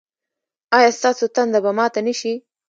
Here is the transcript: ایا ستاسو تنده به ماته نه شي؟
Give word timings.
ایا 0.77 0.89
ستاسو 0.99 1.25
تنده 1.35 1.59
به 1.63 1.71
ماته 1.77 1.99
نه 2.07 2.13
شي؟ 2.19 2.33